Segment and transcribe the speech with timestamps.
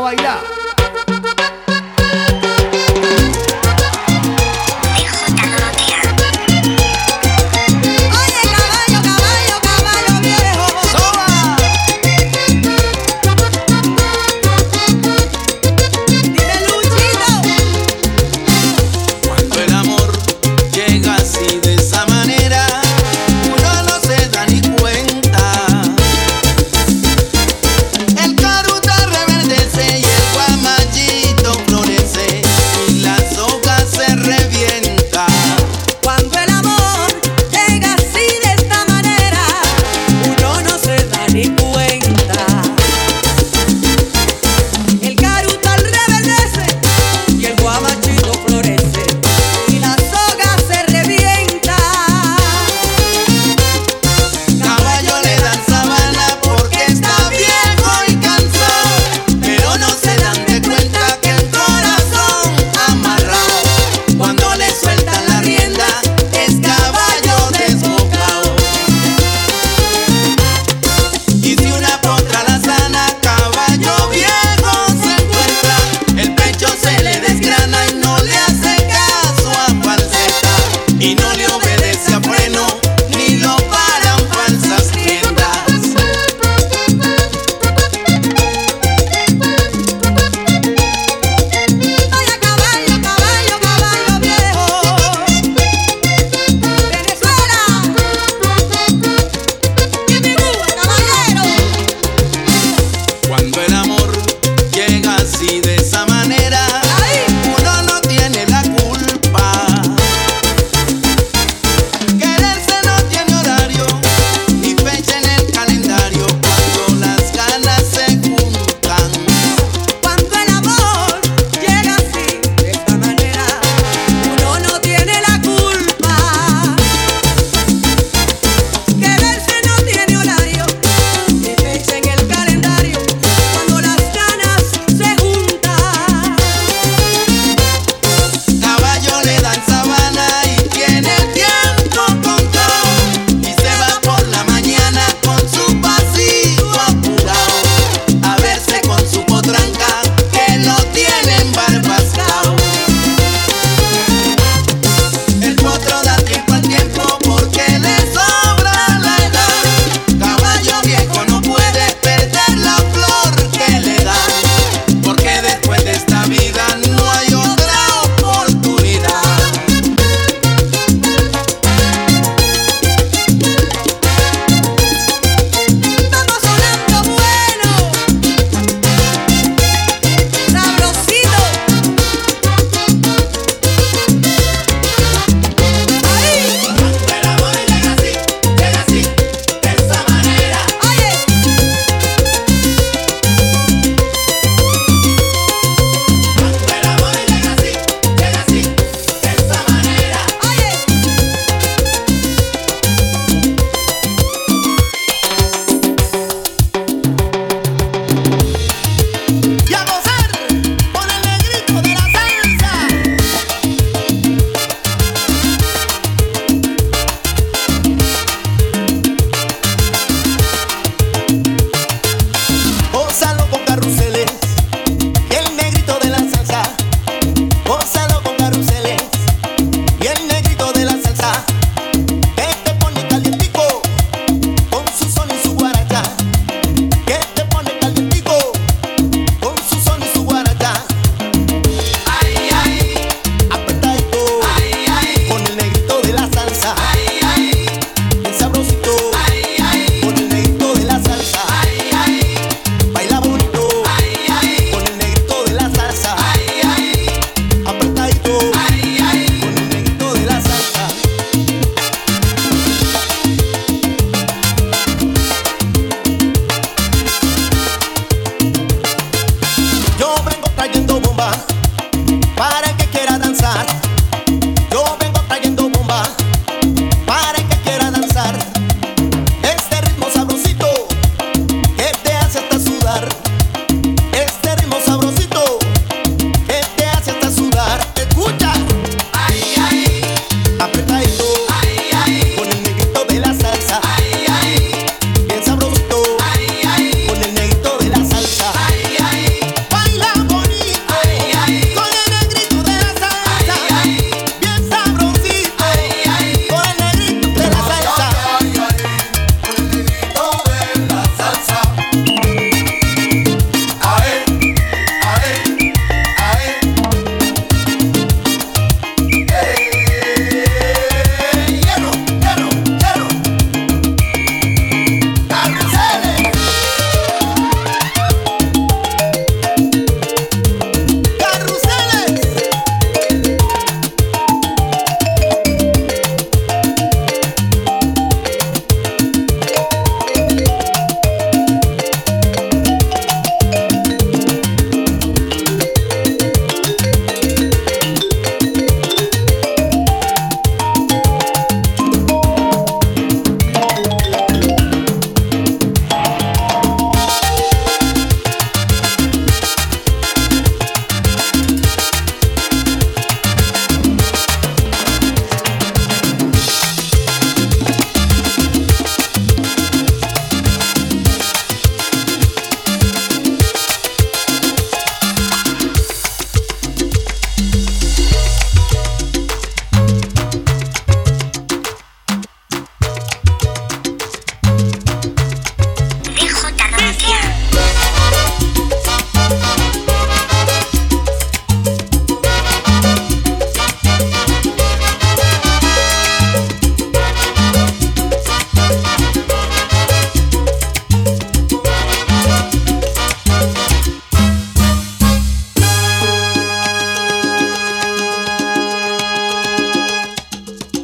[0.00, 0.55] 場いだ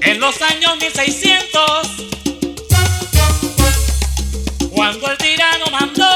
[0.05, 1.63] En los años 1600,
[4.71, 6.12] cuando el tirano mandó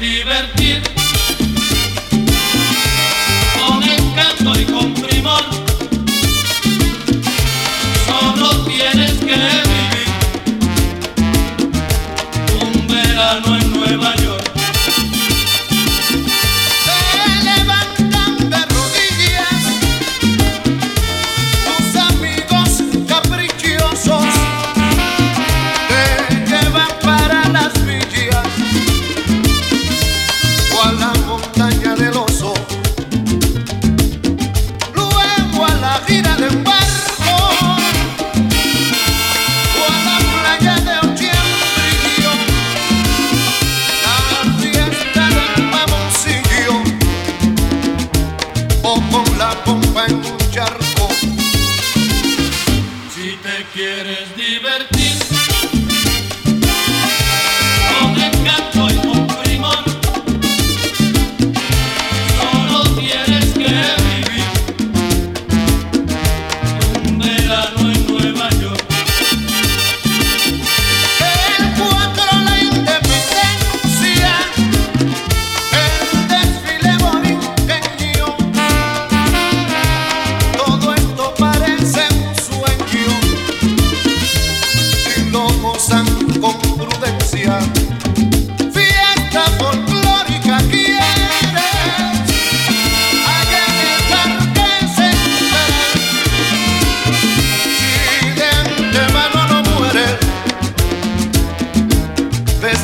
[0.00, 0.89] divertir.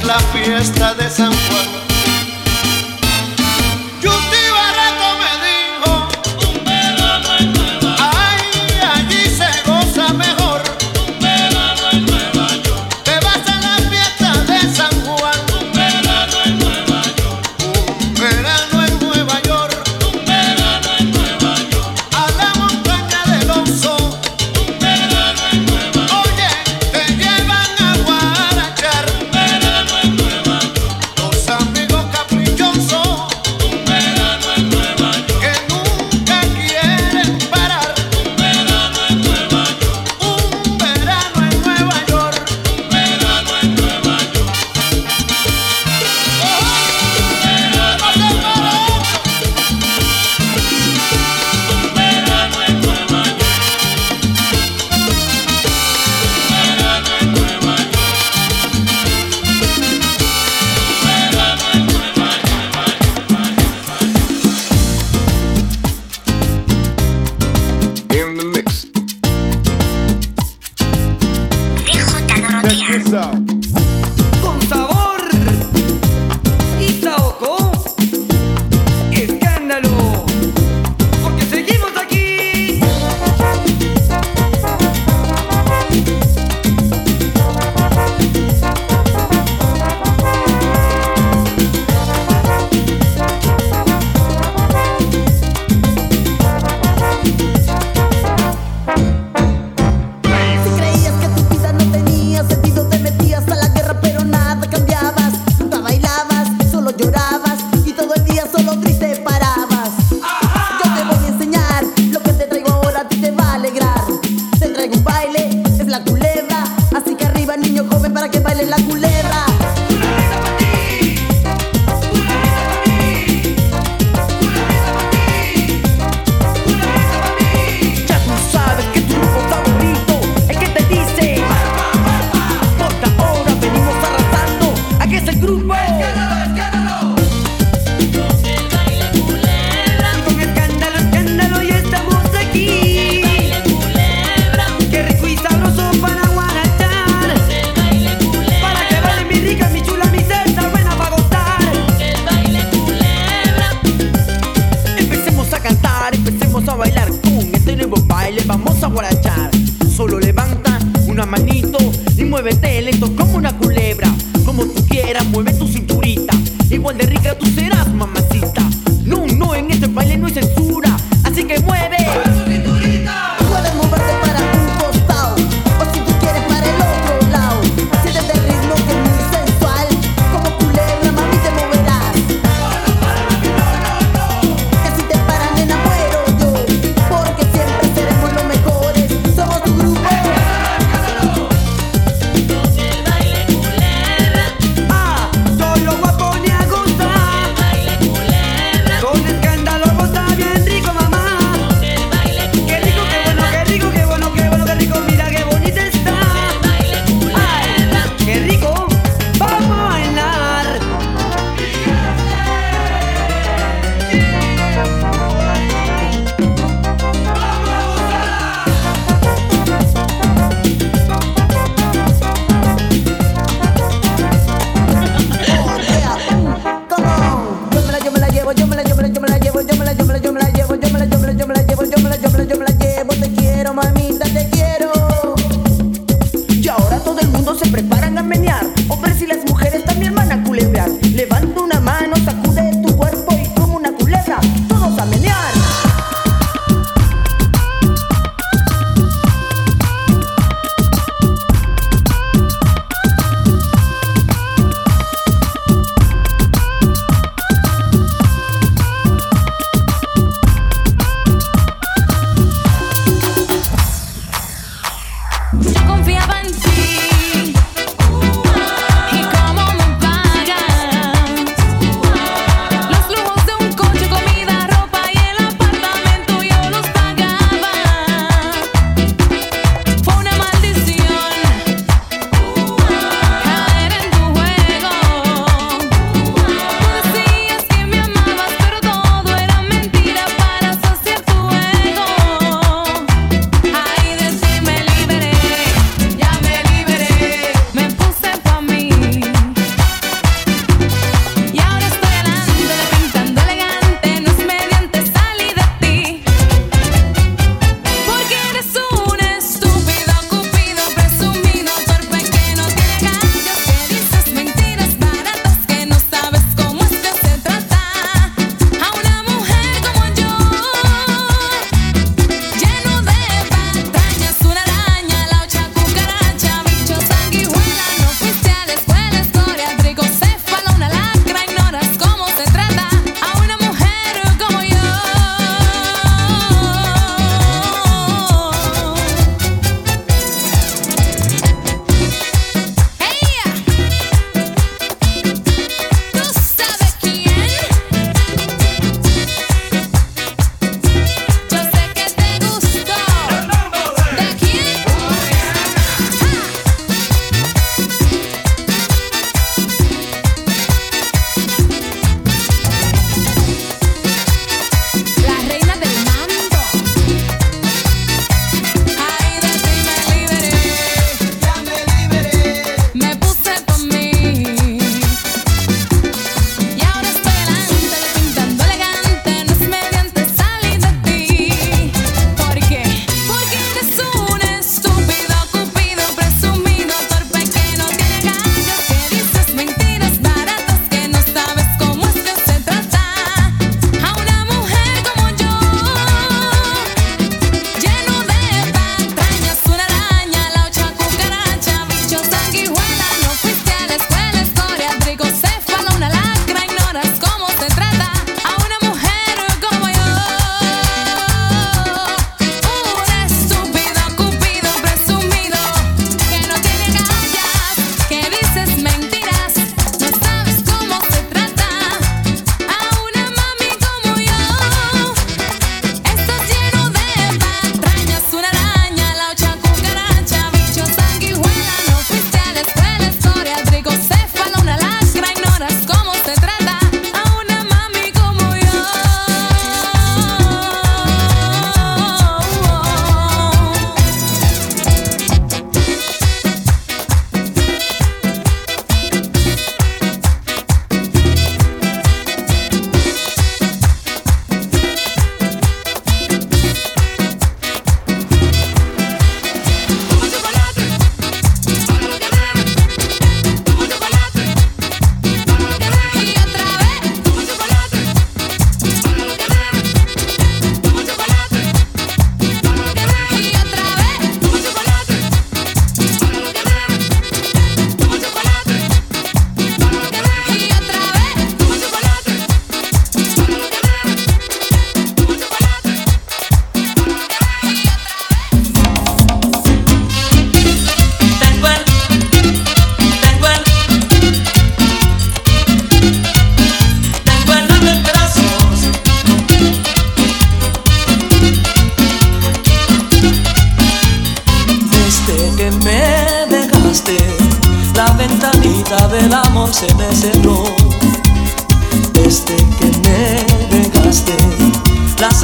[0.07, 1.86] la fiesta de San Juan.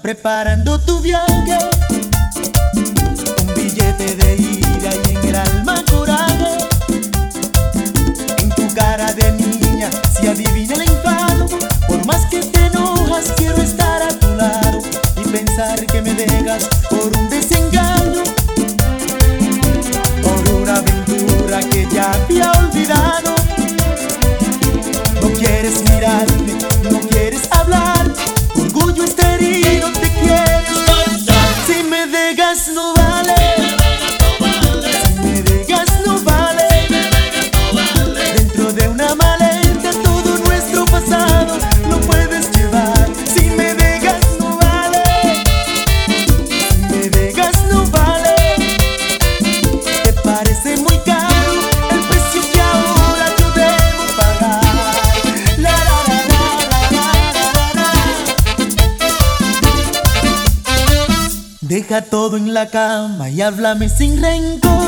[0.00, 0.91] preparando tu
[61.72, 64.81] Deja todo en la cama y háblame sin rencor.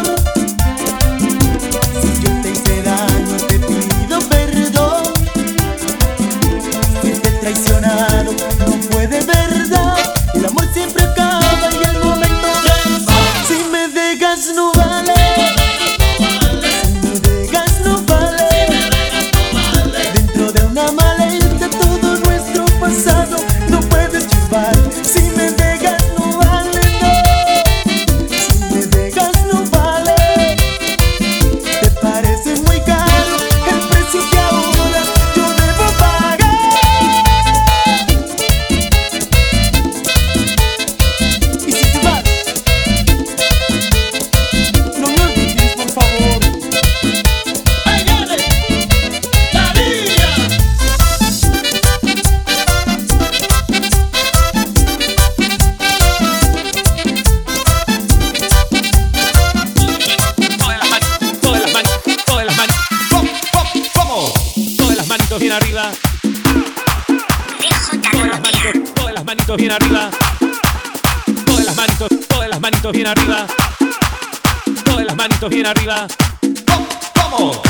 [72.85, 73.47] Manitos bien arriba.
[74.85, 76.07] Todas las manitos bien arriba.
[77.31, 77.63] ¿Cómo?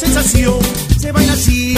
[0.00, 0.58] Sensación.
[0.98, 1.74] Se baila así,